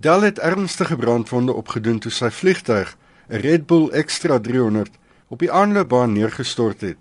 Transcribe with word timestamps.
Dell 0.00 0.20
het 0.20 0.38
ernstige 0.38 0.96
brandwonde 0.96 1.52
opgedoen 1.52 1.96
toe 1.98 2.10
sy 2.14 2.28
vliegtuig, 2.30 2.96
'n 3.28 3.40
Red 3.42 3.66
Bull 3.66 3.88
Extra 3.90 4.38
300, 4.40 4.90
op 5.28 5.38
die 5.38 5.50
aanloopbaan 5.52 6.12
neergestort 6.12 6.80
het. 6.80 6.98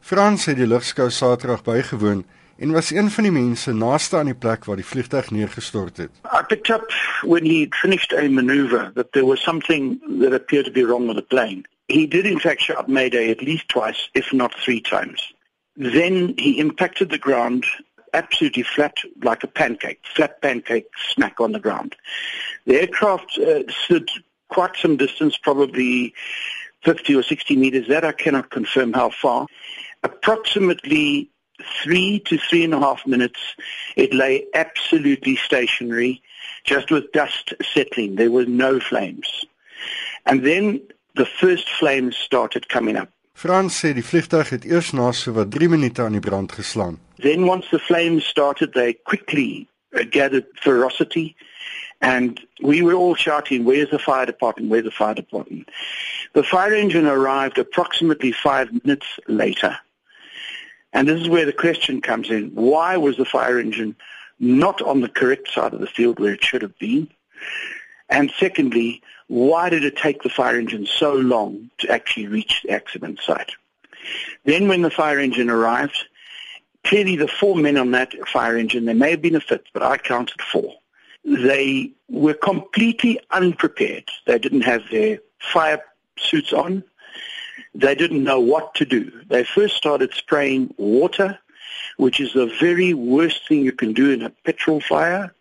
Frans 0.00 0.44
het 0.44 0.56
die 0.56 0.66
lugskou 0.66 1.10
Saterdag 1.10 1.62
bygewoon 1.62 2.24
en 2.58 2.72
was 2.72 2.90
een 2.90 3.10
van 3.10 3.22
die 3.22 3.32
mense 3.32 3.72
naaste 3.72 4.16
aan 4.16 4.32
die 4.32 4.34
plek 4.34 4.64
waar 4.64 4.76
die 4.76 4.84
vliegtuig 4.84 5.30
neergestort 5.30 5.96
het. 5.96 6.10
I 6.24 6.42
picked 6.48 6.70
up 6.70 6.92
when 7.22 7.44
he 7.44 7.66
finished 7.70 8.12
a 8.12 8.28
maneuver 8.28 8.90
that 8.94 9.12
there 9.12 9.26
was 9.26 9.42
something 9.42 10.00
that 10.20 10.32
appeared 10.32 10.66
to 10.66 10.72
be 10.72 10.86
wrong 10.86 11.06
with 11.06 11.16
the 11.16 11.26
plane. 11.28 11.62
He 11.86 12.08
did 12.08 12.24
in 12.24 12.40
fact 12.40 12.62
shout 12.62 12.88
mayday 12.88 13.30
at 13.30 13.40
least 13.40 13.68
twice, 13.68 14.08
if 14.12 14.32
not 14.32 14.54
three 14.64 14.80
times. 14.80 15.34
Then 15.76 16.32
he 16.36 16.58
impacted 16.58 17.10
the 17.10 17.18
ground 17.18 17.64
absolutely 18.14 18.62
flat 18.62 18.96
like 19.22 19.44
a 19.44 19.48
pancake, 19.48 20.00
flat 20.14 20.40
pancake 20.40 20.86
smack 21.12 21.40
on 21.40 21.52
the 21.52 21.60
ground. 21.60 21.96
The 22.66 22.80
aircraft 22.80 23.38
uh, 23.38 23.64
stood 23.70 24.08
quite 24.48 24.76
some 24.76 24.96
distance, 24.96 25.36
probably 25.36 26.14
50 26.82 27.16
or 27.16 27.22
60 27.22 27.56
meters. 27.56 27.88
That 27.88 28.04
I 28.04 28.12
cannot 28.12 28.50
confirm 28.50 28.92
how 28.92 29.10
far. 29.10 29.46
Approximately 30.02 31.30
three 31.82 32.20
to 32.26 32.38
three 32.38 32.64
and 32.64 32.74
a 32.74 32.80
half 32.80 33.06
minutes, 33.06 33.40
it 33.96 34.12
lay 34.12 34.46
absolutely 34.54 35.36
stationary, 35.36 36.22
just 36.64 36.90
with 36.90 37.12
dust 37.12 37.54
settling. 37.62 38.16
There 38.16 38.30
were 38.30 38.46
no 38.46 38.80
flames. 38.80 39.44
And 40.26 40.44
then 40.44 40.82
the 41.14 41.26
first 41.26 41.68
flames 41.68 42.16
started 42.16 42.68
coming 42.68 42.96
up. 42.96 43.10
Frans 43.34 43.74
sê 43.80 43.92
die 43.92 44.04
vliegtuig 44.04 44.50
het 44.54 44.64
eers 44.64 44.92
na 44.94 45.10
so 45.12 45.34
wat 45.34 45.50
3 45.50 45.68
minute 45.68 46.02
aan 46.02 46.14
die 46.16 46.22
brand 46.22 46.52
geslaan. 46.52 47.00
Then 47.18 47.44
once 47.44 47.68
the 47.70 47.78
flames 47.78 48.24
started, 48.24 48.72
they 48.72 48.94
quickly 49.04 49.66
uh, 49.92 50.04
gathered 50.10 50.46
ferocity 50.54 51.34
and 52.00 52.40
we 52.62 52.82
were 52.82 52.94
all 52.94 53.14
shouting, 53.14 53.64
where's 53.64 53.90
the 53.90 53.98
fire 53.98 54.26
department, 54.26 54.70
where's 54.70 54.84
the 54.84 54.90
fire 54.90 55.14
department? 55.14 55.70
The 56.34 56.42
fire 56.42 56.74
engine 56.74 57.06
arrived 57.06 57.58
approximately 57.58 58.32
five 58.32 58.68
minutes 58.84 59.06
later. 59.26 59.78
And 60.92 61.08
this 61.08 61.20
is 61.20 61.28
where 61.28 61.46
the 61.46 61.52
question 61.52 62.00
comes 62.00 62.30
in. 62.30 62.50
Why 62.54 62.96
was 62.96 63.16
the 63.16 63.24
fire 63.24 63.58
engine 63.58 63.96
not 64.38 64.82
on 64.82 65.00
the 65.00 65.08
correct 65.08 65.48
side 65.50 65.74
of 65.74 65.80
the 65.80 65.86
field 65.86 66.20
where 66.20 66.34
it 66.34 66.44
should 66.44 66.62
have 66.62 66.78
been? 66.78 67.08
And 68.08 68.32
secondly, 68.38 69.02
why 69.28 69.70
did 69.70 69.84
it 69.84 69.96
take 69.96 70.22
the 70.22 70.28
fire 70.28 70.58
engine 70.58 70.86
so 70.86 71.14
long 71.14 71.70
to 71.78 71.90
actually 71.90 72.26
reach 72.26 72.62
the 72.62 72.70
accident 72.70 73.20
site? 73.20 73.52
Then 74.44 74.68
when 74.68 74.82
the 74.82 74.90
fire 74.90 75.18
engine 75.18 75.48
arrived, 75.48 75.96
clearly 76.84 77.16
the 77.16 77.28
four 77.28 77.56
men 77.56 77.76
on 77.76 77.92
that 77.92 78.12
fire 78.28 78.56
engine, 78.56 78.84
there 78.84 78.94
may 78.94 79.10
have 79.12 79.22
been 79.22 79.36
a 79.36 79.40
fifth, 79.40 79.66
but 79.72 79.82
I 79.82 79.96
counted 79.96 80.40
four. 80.42 80.74
They 81.24 81.92
were 82.08 82.34
completely 82.34 83.18
unprepared. 83.30 84.10
They 84.26 84.38
didn't 84.38 84.60
have 84.62 84.82
their 84.90 85.20
fire 85.40 85.82
suits 86.18 86.52
on. 86.52 86.84
They 87.74 87.94
didn't 87.94 88.22
know 88.22 88.40
what 88.40 88.74
to 88.76 88.84
do. 88.84 89.10
They 89.28 89.44
first 89.44 89.76
started 89.76 90.12
spraying 90.12 90.74
water, 90.76 91.38
which 91.96 92.20
is 92.20 92.34
the 92.34 92.54
very 92.60 92.92
worst 92.92 93.48
thing 93.48 93.64
you 93.64 93.72
can 93.72 93.94
do 93.94 94.10
in 94.10 94.22
a 94.22 94.30
petrol 94.30 94.80
fire. 94.80 95.34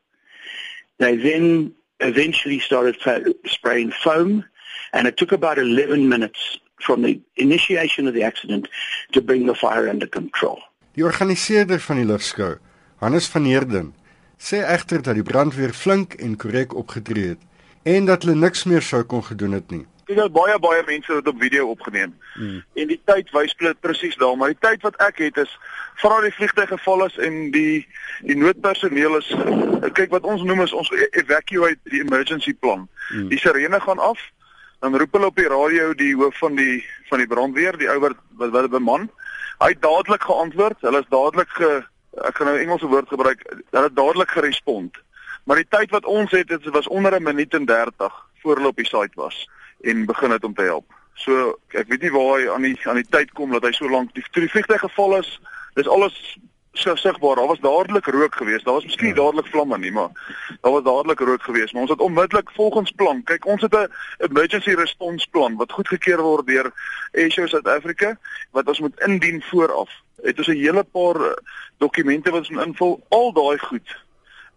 They 1.00 1.18
then 1.18 1.74
eventually 2.00 2.60
started 2.60 2.96
spraying 3.44 3.92
foam, 3.92 4.44
and 4.92 5.08
it 5.08 5.18
took 5.18 5.32
about 5.32 5.58
11 5.58 6.08
minutes 6.08 6.60
from 6.80 7.02
the 7.02 7.20
initiation 7.36 8.08
of 8.08 8.14
the 8.14 8.24
accident 8.24 8.68
to 9.12 9.22
bring 9.22 9.46
the 9.46 9.56
fire 9.56 9.90
under 9.90 10.08
control. 10.08 10.60
Die 10.94 11.04
organiseerder 11.04 11.80
van 11.80 11.98
die 11.98 12.06
lugskou, 12.06 12.58
Hannes 13.02 13.28
van 13.28 13.46
Heerden, 13.50 13.94
sê 14.38 14.62
egter 14.68 15.02
dat 15.02 15.18
die 15.18 15.26
brandweer 15.26 15.74
flink 15.74 16.14
en 16.22 16.36
korrek 16.38 16.76
opgetree 16.76 17.34
het 17.34 17.42
en 17.84 18.06
dat 18.06 18.24
hulle 18.24 18.36
niks 18.40 18.64
meer 18.70 18.84
sou 18.84 19.02
kon 19.04 19.24
gedoen 19.24 19.58
het 19.58 19.72
nie. 19.72 19.86
Dit 20.14 20.24
is 20.24 20.34
baie 20.34 20.60
baie 20.62 20.84
mense 20.86 21.14
wat 21.14 21.28
op 21.28 21.40
video 21.42 21.70
opgeneem. 21.70 22.12
Hmm. 22.34 22.60
En 22.78 22.90
die 22.92 23.00
tyd 23.10 23.32
wys 23.34 23.56
presies 23.82 24.18
daar, 24.22 24.36
maar 24.38 24.54
die 24.54 24.60
tyd 24.62 24.84
wat 24.86 24.98
ek 25.02 25.22
het 25.24 25.38
is 25.42 25.54
vra 26.02 26.20
die 26.22 26.34
vliegtuig 26.36 26.70
geval 26.70 27.06
is 27.06 27.18
en 27.18 27.50
die 27.56 27.86
die 28.28 28.38
noodpersoneel 28.38 29.18
is 29.18 29.30
kyk 29.98 30.14
wat 30.14 30.28
ons 30.30 30.44
noem 30.46 30.62
is 30.66 30.74
ons 30.74 30.92
evacuate 31.12 31.82
die 31.90 32.04
emergency 32.04 32.54
plan. 32.54 32.86
Hmm. 33.10 33.30
Die 33.32 33.40
sirene 33.42 33.80
gaan 33.82 34.02
af, 34.02 34.22
dan 34.86 34.98
roep 35.00 35.18
hulle 35.18 35.32
op 35.32 35.40
die 35.42 35.50
radio 35.50 35.94
die 35.98 36.14
hoof 36.20 36.38
van 36.44 36.60
die 36.60 36.84
van 37.10 37.24
die 37.24 37.30
brandweer, 37.30 37.78
die 37.82 37.90
ou 37.90 37.98
wat 38.06 38.20
wat, 38.38 38.54
wat 38.54 38.70
beman. 38.74 39.10
Hy 39.64 39.72
het 39.74 39.82
dadelik 39.82 40.30
geantwoord. 40.30 40.86
Hulle 40.86 41.02
is 41.02 41.10
dadelik 41.10 41.58
ge 41.58 41.72
ek 42.22 42.38
gaan 42.38 42.52
nou 42.52 42.60
Engelse 42.62 42.92
woord 42.92 43.10
gebruik. 43.10 43.42
Hulle 43.50 43.90
het 43.90 43.98
dadelik 43.98 44.38
gerespond. 44.38 45.02
Maar 45.50 45.64
die 45.64 45.70
tyd 45.74 45.90
wat 45.92 46.06
ons 46.06 46.32
het, 46.32 46.48
dit 46.48 46.70
was 46.72 46.88
onder 46.88 47.18
'n 47.18 47.24
minuut 47.24 47.54
en 47.54 47.66
30 47.66 48.14
voor 48.42 48.56
hulle 48.56 48.68
op 48.68 48.78
die 48.78 48.86
site 48.86 49.16
was 49.16 49.48
en 49.84 50.06
begin 50.06 50.32
het 50.32 50.44
om 50.44 50.54
te 50.54 50.64
help. 50.64 50.94
So 51.14 51.60
ek 51.78 51.92
weet 51.92 52.02
nie 52.02 52.14
waar 52.14 52.40
hy 52.40 52.50
aan 52.50 52.66
die 52.66 52.78
aan 52.90 53.00
die 53.02 53.10
tyd 53.10 53.32
kom 53.38 53.54
dat 53.54 53.66
hy 53.68 53.72
so 53.76 53.90
lank 53.90 54.14
die, 54.18 54.24
die 54.40 54.50
vliegtuig 54.50 54.82
geval 54.82 55.18
is. 55.20 55.30
Dis 55.78 55.90
alles 55.90 56.16
so 56.74 56.96
sigbaar. 56.96 57.36
Daar 57.36 57.52
was 57.52 57.60
dadelik 57.62 58.06
rook 58.06 58.36
geweest. 58.36 58.66
Daar 58.66 58.74
was 58.74 58.86
miskien 58.86 59.14
ja. 59.14 59.20
dadelik 59.22 59.48
vlamme 59.48 59.78
nie, 59.78 59.92
maar 59.92 60.10
daar 60.62 60.72
was 60.72 60.84
dadelik 60.84 61.20
rook 61.20 61.44
geweest. 61.44 61.74
Maar 61.74 61.82
ons 61.82 61.92
het 61.92 62.00
onmiddellik 62.00 62.52
volgens 62.56 62.92
plan. 62.92 63.24
Kyk, 63.24 63.46
ons 63.46 63.62
het 63.62 63.76
'n 63.76 63.92
emergency 64.18 64.74
response 64.74 65.30
plan 65.30 65.56
wat 65.56 65.72
goedgekeur 65.72 66.22
word 66.22 66.48
deur 66.48 66.72
Airshow 67.12 67.48
South 67.48 67.68
Africa 67.68 68.18
wat 68.52 68.68
ons 68.68 68.80
moet 68.80 69.00
indien 69.00 69.42
vooraf. 69.42 69.92
Het 70.22 70.38
ons 70.38 70.48
'n 70.48 70.64
hele 70.66 70.84
paar 70.84 71.16
eh, 71.16 71.38
dokumente 71.78 72.32
wat 72.32 72.40
ons 72.40 72.50
moet 72.50 72.66
invul. 72.66 73.06
Al 73.10 73.34
daai 73.34 73.58
goed 73.58 74.02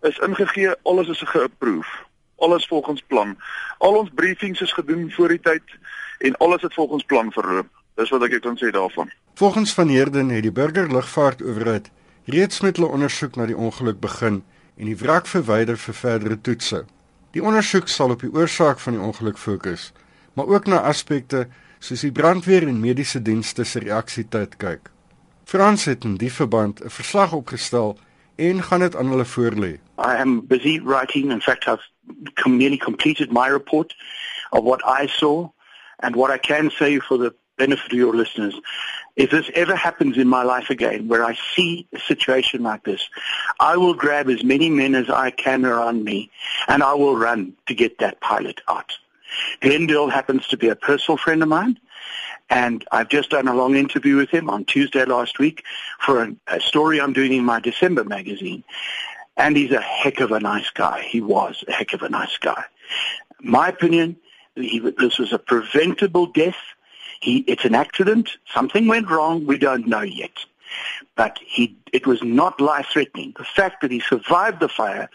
is 0.02 0.18
ingegee, 0.18 0.74
alles 0.82 1.08
is 1.08 1.20
ge-approve 1.20 2.06
alles 2.36 2.66
volgens 2.66 3.02
plan. 3.06 3.36
Al 3.78 3.98
ons 3.98 4.10
briefings 4.14 4.60
is 4.60 4.72
gedoen 4.72 5.10
voor 5.12 5.28
die 5.28 5.40
tyd 5.40 5.62
en 6.18 6.36
alles 6.36 6.62
het 6.62 6.74
volgens 6.74 7.04
plan 7.04 7.32
verloop. 7.32 7.68
Dis 7.94 8.10
wat 8.12 8.22
ek 8.22 8.40
kan 8.44 8.58
sê 8.60 8.70
daarvan. 8.70 9.10
Volgens 9.34 9.74
van 9.74 9.88
Heerden 9.88 10.28
het 10.28 10.42
die 10.42 10.52
burgerlugvaart 10.52 11.42
owerheid 11.42 11.90
reeds 12.24 12.60
met 12.60 12.76
hulle 12.76 12.90
ondersoek 12.90 13.36
na 13.36 13.46
die 13.46 13.56
ongeluk 13.56 14.00
begin 14.00 14.42
en 14.76 14.88
die 14.90 14.96
wrak 14.96 15.28
verwyder 15.30 15.78
vir 15.78 15.94
verdere 15.94 16.40
toetse. 16.40 16.84
Die 17.36 17.42
ondersoek 17.44 17.88
sal 17.88 18.12
op 18.14 18.24
die 18.24 18.32
oorsaak 18.32 18.80
van 18.82 18.96
die 18.96 19.02
ongeluk 19.02 19.38
fokus, 19.38 19.92
maar 20.34 20.48
ook 20.48 20.66
na 20.66 20.82
aspekte 20.88 21.46
soos 21.78 22.02
die 22.04 22.12
brandweer 22.12 22.66
en 22.68 22.80
mediese 22.80 23.22
dienste 23.22 23.64
se 23.64 23.80
reaksietyd 23.84 24.56
kyk. 24.56 24.90
Frans 25.46 25.84
het 25.84 26.04
in 26.04 26.16
die 26.18 26.32
verband 26.32 26.82
'n 26.84 26.90
verslag 26.90 27.32
opgestel 27.32 27.98
en 28.36 28.62
gaan 28.62 28.80
dit 28.80 28.96
aan 28.96 29.08
hulle 29.08 29.24
voorlê. 29.24 29.78
I 29.98 30.16
am 30.16 30.40
busy 30.40 30.80
writing 30.80 31.30
in 31.30 31.40
fact 31.40 31.68
I've 31.68 31.80
nearly 32.46 32.78
completed 32.78 33.32
my 33.32 33.48
report 33.48 33.94
of 34.52 34.64
what 34.64 34.86
I 34.86 35.06
saw 35.06 35.50
and 36.00 36.14
what 36.14 36.30
I 36.30 36.38
can 36.38 36.70
say 36.70 36.98
for 36.98 37.18
the 37.18 37.34
benefit 37.56 37.92
of 37.92 37.98
your 37.98 38.14
listeners. 38.14 38.54
If 39.16 39.30
this 39.30 39.50
ever 39.54 39.74
happens 39.74 40.18
in 40.18 40.28
my 40.28 40.42
life 40.42 40.68
again 40.68 41.08
where 41.08 41.24
I 41.24 41.38
see 41.54 41.88
a 41.94 42.00
situation 42.00 42.62
like 42.62 42.84
this, 42.84 43.08
I 43.58 43.76
will 43.78 43.94
grab 43.94 44.28
as 44.28 44.44
many 44.44 44.68
men 44.68 44.94
as 44.94 45.08
I 45.08 45.30
can 45.30 45.64
around 45.64 46.04
me 46.04 46.30
and 46.68 46.82
I 46.82 46.94
will 46.94 47.16
run 47.16 47.54
to 47.66 47.74
get 47.74 47.98
that 47.98 48.20
pilot 48.20 48.60
out. 48.68 48.92
Glendale 49.60 50.08
happens 50.08 50.46
to 50.48 50.56
be 50.56 50.68
a 50.68 50.76
personal 50.76 51.16
friend 51.16 51.42
of 51.42 51.48
mine 51.48 51.78
and 52.50 52.84
I've 52.92 53.08
just 53.08 53.30
done 53.30 53.48
a 53.48 53.54
long 53.54 53.74
interview 53.76 54.16
with 54.16 54.30
him 54.30 54.48
on 54.48 54.64
Tuesday 54.64 55.04
last 55.04 55.38
week 55.38 55.64
for 56.00 56.22
a, 56.22 56.36
a 56.46 56.60
story 56.60 57.00
I'm 57.00 57.12
doing 57.12 57.32
in 57.32 57.44
my 57.44 57.60
December 57.60 58.04
magazine. 58.04 58.62
And 59.36 59.56
he's 59.56 59.72
a 59.72 59.80
heck 59.80 60.20
of 60.20 60.32
a 60.32 60.40
nice 60.40 60.70
guy. 60.70 61.02
He 61.02 61.20
was 61.20 61.62
a 61.68 61.72
heck 61.72 61.92
of 61.92 62.02
a 62.02 62.08
nice 62.08 62.36
guy. 62.38 62.64
My 63.40 63.68
opinion, 63.68 64.16
he, 64.54 64.78
this 64.78 65.18
was 65.18 65.32
a 65.32 65.38
preventable 65.38 66.26
death. 66.26 66.56
He, 67.20 67.38
it's 67.46 67.64
an 67.64 67.74
accident. 67.74 68.30
Something 68.52 68.86
went 68.86 69.10
wrong. 69.10 69.46
We 69.46 69.58
don't 69.58 69.86
know 69.86 70.00
yet. 70.00 70.32
But 71.16 71.38
he, 71.44 71.76
it 71.92 72.06
was 72.06 72.22
not 72.22 72.60
life-threatening. 72.60 73.34
The 73.38 73.44
fact 73.44 73.82
that 73.82 73.90
he 73.90 74.00
survived 74.00 74.60
the 74.60 74.68
fire, 74.68 75.08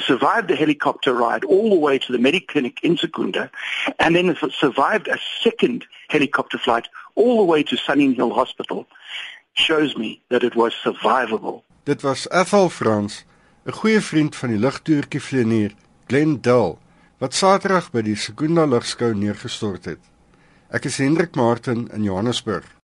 survived 0.00 0.48
the 0.48 0.56
helicopter 0.56 1.12
ride 1.12 1.44
all 1.44 1.70
the 1.70 1.76
way 1.76 1.98
to 1.98 2.12
the 2.12 2.18
Mediclinic 2.18 2.78
in 2.82 2.96
Secunda, 2.96 3.50
and 3.98 4.16
then 4.16 4.36
survived 4.58 5.08
a 5.08 5.18
second 5.42 5.84
helicopter 6.08 6.58
flight 6.58 6.88
all 7.16 7.38
the 7.38 7.44
way 7.44 7.62
to 7.64 7.76
Sunning 7.76 8.14
Hill 8.14 8.30
Hospital, 8.30 8.86
shows 9.54 9.96
me 9.96 10.22
that 10.30 10.42
it 10.42 10.56
was 10.56 10.72
survivable. 10.82 11.62
Dit 11.84 12.02
was 12.02 12.26
Ethel 12.30 12.68
Frans 12.68 13.24
'n 13.68 13.76
goeie 13.76 14.00
vriend 14.00 14.36
van 14.36 14.48
die 14.48 14.58
lugtoertjie 14.58 15.20
vlieënier, 15.20 15.74
Glenn 16.08 16.38
Dull, 16.40 16.78
wat 17.20 17.34
Saterdag 17.36 17.90
by 17.92 18.00
die 18.06 18.16
Sekunda 18.16 18.64
lugskou 18.64 19.10
neergestort 19.12 19.84
het. 19.84 20.00
Ek 20.72 20.88
is 20.88 20.96
Hendrik 20.96 21.36
Martin 21.36 21.82
in 21.92 22.06
Johannesburg. 22.06 22.70